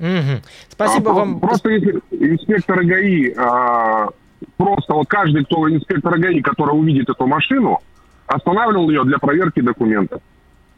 Угу. 0.00 0.42
Спасибо 0.68 1.10
а, 1.12 1.14
вам. 1.14 1.40
Просто 1.40 1.70
если 1.70 2.00
инспекторы 2.10 2.84
ГАИ 2.84 3.34
а, 3.36 4.08
просто 4.56 4.94
вот 4.94 5.08
каждый, 5.08 5.44
кто 5.44 5.70
инспектор 5.70 6.18
ГАИ, 6.18 6.40
который 6.40 6.72
увидит 6.72 7.08
эту 7.08 7.26
машину, 7.26 7.80
останавливал 8.26 8.90
ее 8.90 9.04
для 9.04 9.18
проверки 9.18 9.60
документов. 9.60 10.20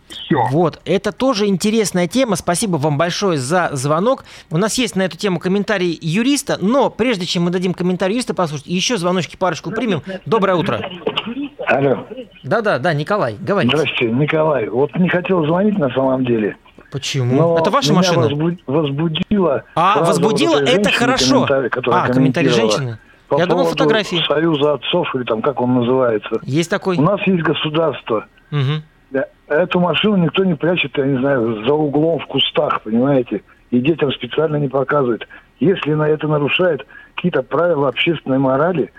Все. 0.09 0.44
Вот, 0.50 0.80
это 0.85 1.12
тоже 1.12 1.47
интересная 1.47 2.06
тема. 2.06 2.37
Спасибо 2.37 2.76
вам 2.76 2.99
большое 2.99 3.38
за 3.38 3.71
звонок. 3.73 4.25
У 4.50 4.59
нас 4.59 4.76
есть 4.78 4.97
на 4.97 5.02
эту 5.02 5.16
тему 5.16 5.38
комментарий 5.38 5.99
юриста, 6.00 6.59
но 6.61 6.90
прежде 6.90 7.26
чем 7.26 7.44
мы 7.44 7.50
дадим 7.50 7.75
комментарий 7.75 8.14
юриста 8.14 8.35
послушать, 8.35 8.66
еще 8.66 8.97
звоночки 8.97 9.37
парочку 9.37 9.71
примем. 9.71 10.02
Доброе 10.26 10.56
утро. 10.56 10.80
Алло. 11.66 12.06
Да-да, 12.42 12.78
да, 12.78 12.92
Николай, 12.92 13.37
говорите. 13.40 13.76
Здравствуйте, 13.76 14.14
Николай. 14.14 14.68
Вот 14.68 14.94
не 14.97 15.09
хотел 15.09 15.44
звонить 15.47 15.78
на 15.78 15.88
самом 15.90 16.25
деле. 16.25 16.56
Почему? 16.92 17.35
Но 17.35 17.59
это 17.59 17.71
ваша 17.71 17.90
меня 17.92 18.02
машина? 18.02 18.56
возбудило. 18.66 19.64
А, 19.75 20.04
возбудило, 20.04 20.59
это 20.59 20.92
хорошо. 20.92 21.47
А, 21.90 22.09
комментарий 22.09 22.50
женщины? 22.50 22.99
По 23.28 23.38
Я 23.38 23.47
думал, 23.47 23.66
фотографии. 23.66 24.23
Союза 24.26 24.75
отцов, 24.75 25.14
или 25.14 25.25
там 25.25 25.43
как 25.43 25.61
он 25.61 25.75
называется. 25.75 26.40
Есть 26.43 26.71
такой? 26.71 26.97
У 26.99 27.02
нас 27.02 27.21
есть 27.26 27.43
государство. 27.43 28.26
Угу. 28.52 29.23
Эту 29.49 29.81
машину 29.81 30.16
никто 30.16 30.45
не 30.45 30.54
прячет, 30.54 30.97
я 30.99 31.07
не 31.07 31.19
знаю, 31.19 31.64
за 31.64 31.73
углом 31.73 32.19
в 32.19 32.26
кустах, 32.26 32.83
понимаете? 32.83 33.43
И 33.71 33.81
детям 33.81 34.12
специально 34.12 34.57
не 34.57 34.69
показывают. 34.69 35.26
Если 35.61 35.95
на 35.95 36.09
это 36.09 36.28
нарушает 36.28 36.87
какие-то 37.14 37.43
правила 37.43 37.88
общественной 37.88 38.38
морали, 38.38 38.93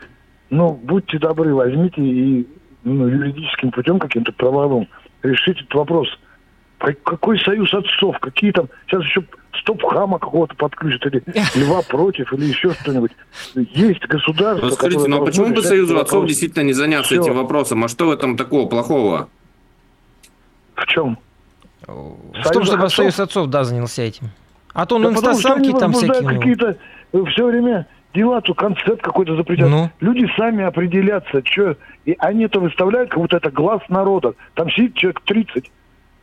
ну, 0.50 0.72
будьте 0.72 1.17
добры, 1.17 1.53
возьмите 1.53 2.01
и 2.01 2.48
ну, 2.84 3.08
юридическим 3.08 3.72
путем 3.72 4.00
каким-то 4.00 4.32
правовым 4.32 4.88
решите 5.25 5.62
этот 5.62 5.74
вопрос. 5.74 6.08
Какой 6.77 7.39
союз 7.39 7.74
отцов? 7.74 8.20
Какие 8.20 8.51
там... 8.51 8.67
Сейчас 8.88 9.03
еще 9.03 9.24
стоп-хама 9.62 10.19
какого-то 10.19 10.55
подключат, 10.55 11.05
или 11.07 11.24
льва 11.55 11.81
против, 11.81 12.31
или 12.33 12.45
еще 12.45 12.74
что-нибудь. 12.74 13.12
Есть 13.55 14.05
государство, 14.07 14.67
ну, 14.67 14.71
Скажите, 14.71 15.07
ну 15.07 15.21
а 15.21 15.25
почему 15.25 15.53
бы 15.53 15.62
Союзу 15.62 15.95
отцов 15.95 16.13
вопрос? 16.13 16.29
действительно 16.29 16.63
не 16.63 16.74
заняться 16.74 17.13
Все. 17.13 17.21
этим 17.21 17.35
вопросом? 17.35 17.83
А 17.83 17.88
что 17.88 18.07
в 18.07 18.12
этом 18.12 18.38
такого 18.38 18.67
плохого? 18.67 19.29
В 20.75 20.85
чем? 20.88 21.17
В 21.88 22.51
том, 22.51 22.63
чтобы 22.63 22.85
отцов? 22.85 22.93
Союз 22.95 23.19
отцов, 23.19 23.47
да, 23.47 23.63
занялся 23.63 24.01
этим. 24.01 24.29
А 24.74 24.85
то 24.85 24.95
он 24.95 25.03
да 25.03 25.09
инстасамки 25.09 25.71
там 25.71 25.93
всякие. 25.93 26.27
какие-то 26.27 26.77
э, 27.13 27.24
все 27.31 27.45
время 27.45 27.88
дела, 28.13 28.41
то 28.41 28.53
концепт 28.53 29.01
какой-то 29.01 29.35
запретят. 29.35 29.69
Ну? 29.69 29.89
Люди 30.00 30.27
сами 30.38 30.63
определятся, 30.63 31.41
что... 31.45 31.77
И 32.05 32.15
они 32.19 32.45
это 32.45 32.59
выставляют, 32.59 33.09
как 33.09 33.19
будто 33.19 33.38
это 33.38 33.51
глаз 33.51 33.81
народа. 33.89 34.33
Там 34.53 34.69
сидит 34.71 34.95
человек 34.95 35.21
30 35.21 35.71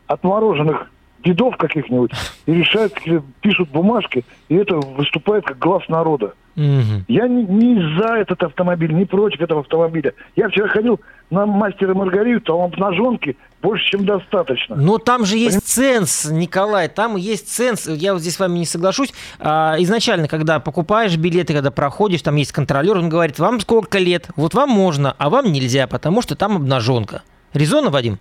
отмороженных 0.07 0.91
дедов 1.25 1.57
каких-нибудь 1.57 2.13
и 2.47 2.53
решают, 2.53 2.95
пишут 3.41 3.71
бумажки, 3.71 4.25
и 4.49 4.55
это 4.55 4.77
выступает 4.77 5.45
как 5.45 5.59
глаз 5.59 5.83
народа. 5.89 6.35
Угу. 6.57 7.05
Я 7.09 7.29
не, 7.29 7.45
не 7.45 7.99
за 7.99 8.17
этот 8.17 8.43
автомобиль, 8.43 8.93
не 8.93 9.07
против 9.07 9.41
этого 9.41 9.61
автомобиля. 9.61 10.13
Я 10.37 10.49
вчера 10.49 10.69
ходил 10.69 11.01
на 11.31 11.47
мастера 11.47 11.95
Маргариту, 11.95 12.45
там 12.45 12.61
обнаженки 12.61 13.39
больше, 13.63 13.91
чем 13.91 14.05
достаточно. 14.05 14.77
Но 14.77 14.99
там 14.99 15.25
же 15.25 15.39
есть 15.39 15.67
ценз, 15.67 16.31
Николай, 16.31 16.89
там 16.89 17.17
есть 17.17 17.49
ценз. 17.49 17.89
Я 17.89 18.13
вот 18.13 18.21
здесь 18.21 18.35
с 18.35 18.39
вами 18.39 18.59
не 18.59 18.67
соглашусь. 18.67 19.15
А, 19.39 19.77
изначально, 19.79 20.29
когда 20.29 20.61
покупаешь 20.61 21.17
билеты, 21.17 21.55
когда 21.55 21.71
проходишь, 21.71 22.21
там 22.21 22.37
есть 22.37 22.53
контролер, 22.53 22.99
он 22.99 23.09
говорит, 23.09 23.39
вам 23.39 23.61
сколько 23.61 23.99
лет? 23.99 24.29
Вот 24.37 24.53
вам 24.53 24.69
можно, 24.69 25.15
а 25.17 25.31
вам 25.31 25.53
нельзя, 25.53 25.87
потому 25.87 26.21
что 26.21 26.37
там 26.37 26.57
обнаженка. 26.57 27.23
Резонно, 27.55 27.91
Вадим? 27.91 28.19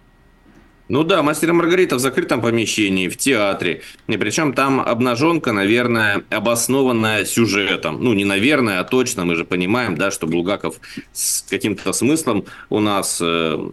Ну 0.92 1.06
да, 1.06 1.24
«Мастер 1.24 1.52
и 1.52 1.54
Маргарита» 1.54 1.96
в 1.96 2.00
закрытом 2.00 2.42
помещении, 2.42 3.08
в 3.08 3.16
театре. 3.16 3.82
И 4.10 4.18
причем 4.18 4.52
там 4.52 4.82
обнаженка, 4.82 5.54
наверное, 5.54 6.24
обоснованная 6.30 7.24
сюжетом. 7.24 8.04
Ну, 8.04 8.12
не 8.12 8.26
наверное, 8.26 8.82
а 8.82 8.84
точно. 8.84 9.24
Мы 9.24 9.36
же 9.36 9.46
понимаем, 9.46 9.96
да, 9.96 10.12
что 10.12 10.28
Булгаков 10.28 10.82
с 11.14 11.46
каким-то 11.50 11.94
смыслом 11.94 12.44
у 12.70 12.82
нас 12.82 13.22
э, 13.24 13.70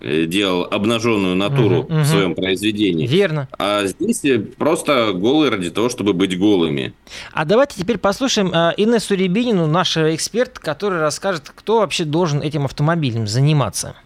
делал 0.00 0.62
обнаженную 0.70 1.34
натуру 1.34 1.78
угу, 1.78 1.92
угу. 1.92 2.02
в 2.02 2.06
своем 2.06 2.36
произведении. 2.36 3.08
Верно. 3.08 3.48
А 3.58 3.86
здесь 3.86 4.22
просто 4.56 5.12
голые 5.12 5.50
ради 5.50 5.70
того, 5.70 5.88
чтобы 5.88 6.12
быть 6.12 6.38
голыми. 6.38 6.94
А 7.32 7.46
давайте 7.46 7.80
теперь 7.80 7.98
послушаем 7.98 8.52
э, 8.54 8.74
Инессу 8.76 9.16
Рябинину, 9.16 9.66
наш 9.66 9.96
эксперт, 9.96 10.60
который 10.60 11.00
расскажет, 11.00 11.50
кто 11.52 11.80
вообще 11.80 12.04
должен 12.04 12.42
этим 12.42 12.64
автомобилем 12.64 13.26
заниматься. 13.26 13.96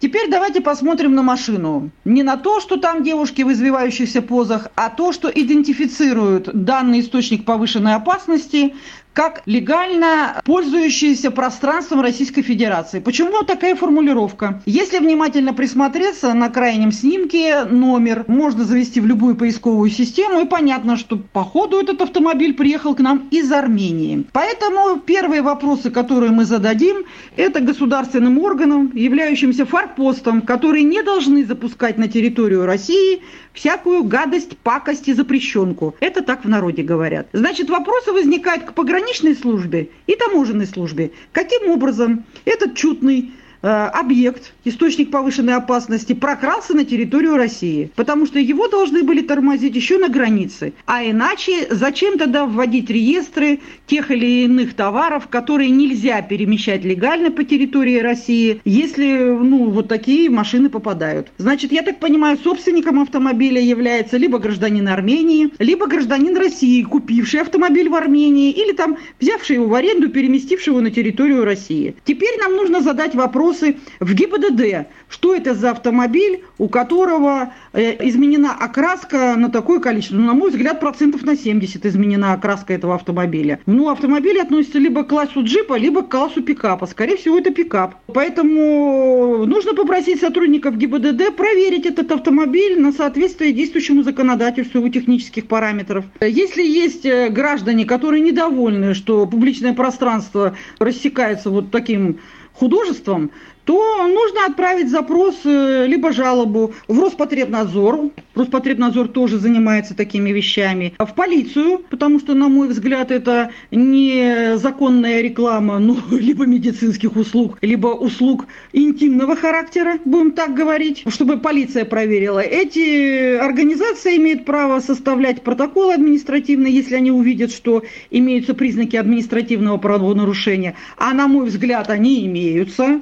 Теперь 0.00 0.30
давайте 0.30 0.62
посмотрим 0.62 1.14
на 1.14 1.22
машину. 1.22 1.90
Не 2.06 2.22
на 2.22 2.38
то, 2.38 2.60
что 2.60 2.78
там 2.78 3.02
девушки 3.02 3.42
в 3.42 3.52
извивающихся 3.52 4.22
позах, 4.22 4.68
а 4.74 4.88
то, 4.88 5.12
что 5.12 5.28
идентифицирует 5.28 6.48
данный 6.54 7.00
источник 7.00 7.44
повышенной 7.44 7.94
опасности 7.94 8.74
как 9.20 9.42
легально 9.44 10.40
пользующиеся 10.46 11.30
пространством 11.30 12.00
Российской 12.00 12.40
Федерации. 12.40 13.00
Почему 13.00 13.42
такая 13.42 13.76
формулировка? 13.76 14.62
Если 14.64 14.98
внимательно 14.98 15.52
присмотреться 15.52 16.32
на 16.32 16.48
крайнем 16.48 16.90
снимке, 16.90 17.64
номер 17.64 18.24
можно 18.28 18.64
завести 18.64 18.98
в 18.98 19.04
любую 19.04 19.36
поисковую 19.36 19.90
систему, 19.90 20.40
и 20.40 20.46
понятно, 20.46 20.96
что 20.96 21.18
по 21.18 21.44
ходу 21.44 21.78
этот 21.78 22.00
автомобиль 22.00 22.54
приехал 22.54 22.94
к 22.94 23.00
нам 23.00 23.28
из 23.30 23.52
Армении. 23.52 24.24
Поэтому 24.32 24.98
первые 25.00 25.42
вопросы, 25.42 25.90
которые 25.90 26.30
мы 26.30 26.46
зададим, 26.46 27.04
это 27.36 27.60
государственным 27.60 28.38
органам, 28.38 28.90
являющимся 28.94 29.66
фарпостом, 29.66 30.40
которые 30.40 30.84
не 30.84 31.02
должны 31.02 31.44
запускать 31.44 31.98
на 31.98 32.08
территорию 32.08 32.64
России 32.64 33.20
всякую 33.52 34.04
гадость, 34.04 34.56
пакость 34.58 35.08
и 35.08 35.12
запрещенку. 35.12 35.94
Это 36.00 36.22
так 36.22 36.44
в 36.44 36.48
народе 36.48 36.82
говорят. 36.82 37.28
Значит, 37.32 37.68
вопросы 37.68 38.12
возникают 38.12 38.64
к 38.64 38.72
пограничной 39.10 39.34
службе 39.34 39.90
и 40.06 40.14
таможенной 40.14 40.66
службе. 40.66 41.12
Каким 41.32 41.68
образом 41.70 42.24
этот 42.44 42.76
чутный 42.76 43.18
э, 43.20 43.30
объект, 43.62 44.52
источник 44.64 45.10
повышенной 45.10 45.54
опасности, 45.54 46.12
прокрался 46.12 46.74
на 46.74 46.84
территорию 46.84 47.36
России. 47.36 47.90
Потому 47.94 48.26
что 48.26 48.38
его 48.38 48.68
должны 48.68 49.02
были 49.02 49.20
тормозить 49.20 49.74
еще 49.74 49.98
на 49.98 50.08
границе. 50.08 50.72
А 50.86 51.04
иначе 51.04 51.66
зачем 51.70 52.18
тогда 52.18 52.46
вводить 52.46 52.90
реестры 52.90 53.60
тех 53.86 54.10
или 54.10 54.44
иных 54.44 54.74
товаров, 54.74 55.28
которые 55.28 55.70
нельзя 55.70 56.22
перемещать 56.22 56.84
легально 56.84 57.30
по 57.30 57.44
территории 57.44 57.98
России, 57.98 58.60
если 58.64 59.18
ну, 59.18 59.70
вот 59.70 59.88
такие 59.88 60.30
машины 60.30 60.70
попадают. 60.70 61.28
Значит, 61.38 61.72
я 61.72 61.82
так 61.82 61.98
понимаю, 61.98 62.38
собственником 62.38 63.00
автомобиля 63.00 63.60
является 63.60 64.16
либо 64.16 64.38
гражданин 64.38 64.86
Армении, 64.88 65.50
либо 65.58 65.86
гражданин 65.86 66.36
России, 66.36 66.82
купивший 66.82 67.40
автомобиль 67.40 67.88
в 67.88 67.94
Армении, 67.94 68.50
или 68.50 68.72
там 68.72 68.96
взявший 69.20 69.56
его 69.56 69.66
в 69.66 69.74
аренду, 69.74 70.08
переместивший 70.08 70.70
его 70.70 70.80
на 70.80 70.90
территорию 70.90 71.44
России. 71.44 71.94
Теперь 72.04 72.38
нам 72.38 72.56
нужно 72.56 72.80
задать 72.80 73.14
вопрос, 73.14 73.49
запросы 73.50 73.76
в 73.98 74.14
ГИБДД, 74.14 74.88
что 75.08 75.34
это 75.34 75.54
за 75.54 75.70
автомобиль, 75.70 76.44
у 76.58 76.68
которого 76.68 77.52
э, 77.72 78.08
изменена 78.08 78.54
окраска 78.58 79.34
на 79.36 79.50
такое 79.50 79.80
количество. 79.80 80.16
Ну, 80.16 80.26
на 80.26 80.34
мой 80.34 80.50
взгляд, 80.50 80.80
процентов 80.80 81.22
на 81.22 81.36
70 81.36 81.84
изменена 81.86 82.32
окраска 82.32 82.72
этого 82.74 82.94
автомобиля. 82.94 83.60
Ну, 83.66 83.88
автомобиль 83.88 84.40
относится 84.40 84.78
либо 84.78 85.04
к 85.04 85.08
классу 85.08 85.42
джипа, 85.42 85.76
либо 85.76 86.02
к 86.02 86.10
классу 86.10 86.42
пикапа. 86.42 86.86
Скорее 86.86 87.16
всего, 87.16 87.38
это 87.38 87.50
пикап. 87.50 87.96
Поэтому 88.12 89.44
нужно 89.46 89.74
попросить 89.74 90.20
сотрудников 90.20 90.76
ГИБДД 90.76 91.36
проверить 91.36 91.86
этот 91.86 92.12
автомобиль 92.12 92.80
на 92.80 92.92
соответствие 92.92 93.52
действующему 93.52 94.02
законодательству 94.02 94.78
его 94.78 94.88
технических 94.88 95.46
параметров. 95.46 96.04
Если 96.20 96.62
есть 96.62 97.04
э, 97.04 97.28
граждане, 97.28 97.84
которые 97.84 98.22
недовольны, 98.22 98.94
что 98.94 99.26
публичное 99.26 99.74
пространство 99.74 100.56
рассекается 100.78 101.50
вот 101.50 101.70
таким 101.70 102.18
художеством, 102.60 103.30
то 103.64 104.06
нужно 104.06 104.46
отправить 104.46 104.90
запрос 104.90 105.40
э, 105.44 105.86
либо 105.86 106.12
жалобу 106.12 106.72
в 106.88 106.98
Роспотребнадзор. 106.98 108.10
Роспотребнадзор 108.34 109.08
тоже 109.08 109.38
занимается 109.38 109.94
такими 109.94 110.30
вещами. 110.30 110.94
В 110.98 111.14
полицию, 111.14 111.82
потому 111.90 112.18
что, 112.18 112.34
на 112.34 112.48
мой 112.48 112.68
взгляд, 112.68 113.10
это 113.10 113.50
не 113.70 114.56
законная 114.56 115.20
реклама, 115.20 115.78
ну, 115.78 115.98
либо 116.10 116.46
медицинских 116.46 117.16
услуг, 117.16 117.58
либо 117.60 117.88
услуг 117.88 118.46
интимного 118.72 119.36
характера, 119.36 119.98
будем 120.04 120.32
так 120.32 120.54
говорить, 120.54 121.04
чтобы 121.08 121.38
полиция 121.38 121.84
проверила. 121.84 122.40
Эти 122.40 123.36
организации 123.36 124.16
имеют 124.16 124.44
право 124.44 124.80
составлять 124.80 125.42
протоколы 125.42 125.94
административные, 125.94 126.74
если 126.74 126.94
они 126.94 127.10
увидят, 127.10 127.52
что 127.52 127.82
имеются 128.10 128.54
признаки 128.54 128.96
административного 128.96 129.76
правонарушения. 129.76 130.76
А 130.96 131.12
на 131.12 131.28
мой 131.28 131.46
взгляд, 131.46 131.90
они 131.90 132.26
имеются. 132.26 133.00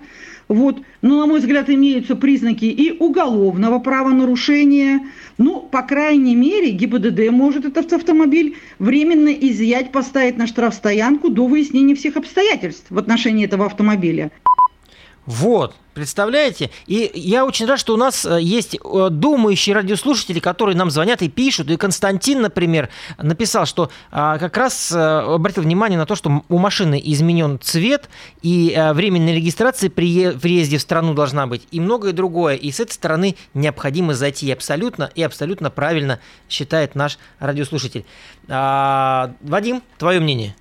Вот. 0.49 0.81
Но, 1.03 1.21
на 1.21 1.27
мой 1.27 1.41
взгляд, 1.41 1.69
имеются 1.69 2.17
признаки 2.17 2.65
и 2.65 2.97
уголовного 2.99 3.79
правонарушения. 3.79 5.03
Ну, 5.37 5.61
по 5.61 5.83
крайней 5.83 6.35
мере, 6.35 6.71
ГИБДД 6.71 7.31
может 7.31 7.67
этот 7.67 7.93
автомобиль 7.93 8.57
временно 8.79 9.29
изъять, 9.29 9.93
поставить 9.93 10.39
на 10.39 10.47
штрафстоянку 10.47 11.29
до 11.29 11.47
выяснения 11.47 11.95
всех 11.95 12.17
обстоятельств 12.17 12.87
в 12.89 12.99
отношении 12.99 13.45
этого 13.45 13.67
автомобиля. 13.67 14.31
Вот, 15.29 15.75
представляете? 15.93 16.71
И 16.87 17.11
я 17.15 17.45
очень 17.45 17.67
рад, 17.67 17.79
что 17.79 17.93
у 17.93 17.99
нас 17.99 18.25
э, 18.25 18.41
есть 18.41 18.77
э, 18.77 19.09
думающие 19.11 19.75
радиослушатели, 19.75 20.41
которые 20.41 20.75
нам 20.75 20.91
звонят 20.91 21.21
и 21.21 21.29
пишут. 21.29 21.71
И 21.71 21.77
Константин, 21.77 22.41
например, 22.41 22.89
написал, 23.19 23.67
что 23.67 23.91
а, 24.11 24.39
как 24.39 24.57
раз 24.57 24.91
а, 24.91 25.35
обратил 25.35 25.65
внимание 25.65 25.99
на 25.99 26.07
то, 26.07 26.15
что 26.15 26.45
у 26.49 26.57
машины 26.57 26.99
изменен 27.05 27.61
цвет, 27.61 28.09
и 28.41 28.75
временная 28.95 29.35
регистрация 29.35 29.91
при 29.91 30.29
въезде 30.29 30.79
в 30.79 30.81
страну 30.81 31.13
должна 31.13 31.47
быть, 31.47 31.69
и 31.73 31.79
многое 31.79 32.13
другое. 32.15 32.55
И 32.55 32.71
с 32.71 32.81
этой 32.81 32.93
стороны 32.93 33.37
необходимо 33.53 34.15
зайти 34.15 34.51
абсолютно, 34.51 35.11
и 35.15 35.23
абсолютно 35.23 35.69
правильно 35.69 36.21
считает 36.49 36.95
наш 36.95 37.19
радиослушатель. 37.39 38.07
А, 38.49 39.35
Вадим, 39.43 39.83
твое 39.99 40.21
мнение? 40.21 40.57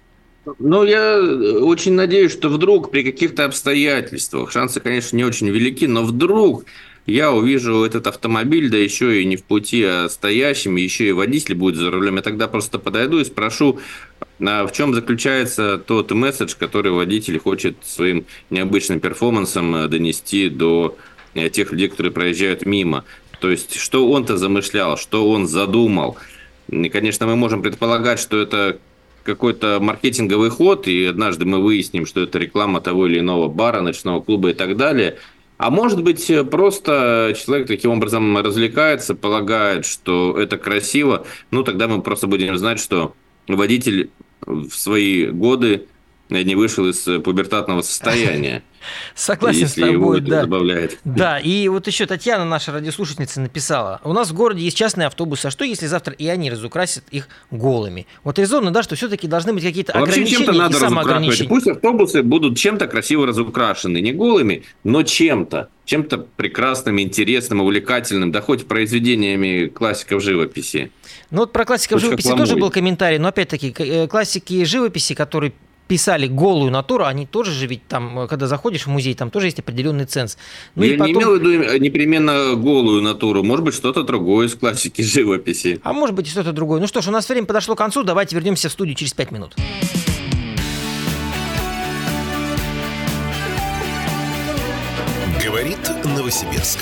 Ну, 0.60 0.84
я 0.84 1.20
очень 1.20 1.94
надеюсь, 1.94 2.32
что 2.32 2.50
вдруг 2.50 2.90
при 2.90 3.04
каких-то 3.04 3.46
обстоятельствах, 3.46 4.52
шансы, 4.52 4.80
конечно, 4.80 5.18
не 5.18 5.26
очень 5.26 5.50
велики, 5.50 5.86
но 5.86 6.04
вдруг 6.04 6.66
я 7.06 7.32
увижу 7.32 7.84
этот 7.84 8.08
автомобиль, 8.08 8.70
да 8.70 8.78
еще 8.78 9.22
и 9.22 9.26
не 9.26 9.36
в 9.36 9.44
пути, 9.44 9.84
а 9.84 10.08
стоящим, 10.10 10.76
еще 10.76 11.10
и 11.10 11.12
водитель 11.12 11.56
будет 11.56 11.76
за 11.76 11.92
рулем, 11.92 12.18
я 12.18 12.22
тогда 12.22 12.48
просто 12.48 12.80
подойду 12.80 13.20
и 13.20 13.26
спрошу, 13.26 13.80
а 14.40 14.66
в 14.68 14.72
чем 14.72 14.94
заключается 14.94 15.78
тот 15.78 16.12
месседж, 16.12 16.54
который 16.58 16.92
водитель 16.92 17.40
хочет 17.40 17.78
своим 17.84 18.26
необычным 18.50 19.00
перформансом 19.00 19.76
э, 19.76 19.88
донести 19.88 20.50
до 20.50 20.98
э, 21.34 21.50
тех 21.50 21.72
людей, 21.72 21.90
которые 21.90 22.12
проезжают 22.14 22.66
мимо. 22.66 23.04
То 23.42 23.50
есть, 23.50 23.76
что 23.76 24.10
он-то 24.10 24.38
замышлял, 24.38 24.98
что 24.98 25.30
он 25.30 25.48
задумал. 25.48 26.18
И, 26.70 26.90
конечно, 26.90 27.26
мы 27.26 27.36
можем 27.36 27.62
предполагать, 27.62 28.20
что 28.20 28.38
это 28.42 28.80
какой-то 29.28 29.78
маркетинговый 29.80 30.50
ход, 30.50 30.88
и 30.88 31.06
однажды 31.06 31.46
мы 31.46 31.62
выясним, 31.62 32.08
что 32.08 32.22
это 32.22 32.40
реклама 32.40 32.82
того 32.82 33.06
или 33.06 33.20
иного 33.20 33.48
бара, 33.50 33.82
ночного 33.82 34.22
клуба 34.22 34.50
и 34.50 34.54
так 34.54 34.78
далее. 34.78 35.20
А 35.60 35.70
может 35.70 36.02
быть, 36.02 36.32
просто 36.50 37.36
человек 37.38 37.68
таким 37.68 37.92
образом 37.92 38.38
развлекается, 38.38 39.16
полагает, 39.16 39.86
что 39.86 40.40
это 40.40 40.58
красиво. 40.58 41.26
Ну, 41.52 41.64
тогда 41.64 41.88
мы 41.88 42.02
просто 42.02 42.28
будем 42.28 42.58
знать, 42.58 42.80
что 42.80 43.14
водитель 43.48 44.10
в 44.42 44.70
свои 44.72 45.26
годы 45.26 45.88
не 46.30 46.56
вышел 46.56 46.88
из 46.88 47.04
пубертатного 47.22 47.82
состояния. 47.82 48.64
Согласен 49.16 49.62
Если 49.62 49.82
с 49.82 49.86
тобой, 49.86 50.22
да. 50.22 50.42
Забавляет. 50.42 51.00
Да, 51.04 51.40
и 51.40 51.68
вот 51.68 51.88
еще 51.88 52.06
Татьяна, 52.06 52.46
наша 52.46 52.72
радиослушательница, 52.72 53.42
написала. 53.42 54.00
У 54.04 54.14
нас 54.14 54.30
в 54.30 54.34
городе 54.34 54.64
есть 54.64 54.78
частные 54.78 55.08
автобусы, 55.08 55.48
а 55.48 55.52
что 55.52 55.66
если 55.66 55.88
завтра 55.88 56.14
и 56.14 56.28
они 56.28 56.50
разукрасят 56.50 57.04
их 57.12 57.28
голыми? 57.52 58.08
Вот 58.24 58.40
резонно, 58.40 58.72
да, 58.72 58.84
что 58.84 58.96
все-таки 58.96 59.28
должны 59.28 59.54
быть 59.54 59.64
какие-то 59.64 59.94
а 59.94 60.00
ограничения 60.00 60.46
чем-то 60.46 60.54
надо 60.54 60.78
и 60.78 60.80
самоограничения. 60.80 61.50
Пусть 61.50 61.68
автобусы 61.68 62.24
будут 62.24 62.58
чем-то 62.58 62.88
красиво 62.88 63.28
разукрашены, 63.28 64.00
не 64.02 64.14
голыми, 64.14 64.64
но 64.84 65.04
чем-то 65.04 65.70
чем-то 65.88 66.18
прекрасным, 66.36 67.00
интересным, 67.00 67.62
увлекательным, 67.62 68.30
да 68.30 68.42
хоть 68.42 68.68
произведениями 68.68 69.68
классиков 69.68 70.22
живописи. 70.22 70.92
Ну 71.32 71.40
вот 71.40 71.54
про 71.54 71.64
классиков 71.64 71.96
Пусть 71.96 72.06
живописи 72.06 72.36
тоже 72.36 72.58
был 72.58 72.70
комментарий, 72.70 73.20
но 73.20 73.30
опять-таки 73.30 73.74
э, 73.80 74.08
классики 74.08 74.66
живописи, 74.66 75.16
которые 75.16 75.54
писали 75.88 76.28
голую 76.28 76.72
натуру, 76.72 77.06
они 77.06 77.26
тоже 77.26 77.52
же 77.52 77.66
ведь 77.68 77.88
там, 77.88 78.20
э, 78.20 78.28
когда 78.28 78.48
заходишь 78.48 78.86
в 78.86 78.88
музей, 78.88 79.14
там 79.14 79.30
тоже 79.30 79.48
есть 79.48 79.60
определенный 79.60 80.06
ценз. 80.06 80.38
Ну, 80.76 80.84
Я 80.84 80.96
и 80.96 80.98
потом... 80.98 81.08
не 81.08 81.20
имел 81.20 81.32
в 81.32 81.40
виду 81.40 81.64
э, 81.64 81.80
непременно 81.80 82.56
голую 82.56 83.02
натуру, 83.02 83.44
может 83.44 83.66
быть, 83.66 83.74
что-то 83.74 84.04
другое 84.04 84.48
из 84.48 84.56
классики 84.56 85.02
живописи. 85.04 85.80
А 85.84 85.94
может 85.94 86.16
быть, 86.16 86.28
и 86.28 86.30
что-то 86.30 86.52
другое. 86.52 86.80
Ну 86.80 86.88
что 86.88 87.02
ж, 87.02 87.08
у 87.08 87.12
нас 87.12 87.28
время 87.28 87.48
подошло 87.48 87.76
к 87.76 87.78
концу, 87.78 88.04
давайте 88.04 88.36
вернемся 88.36 88.70
в 88.70 88.72
студию 88.72 88.96
через 88.96 89.14
пять 89.14 89.32
минут. 89.32 89.56
Говорит 95.44 95.80
Новосибирск. 96.04 96.80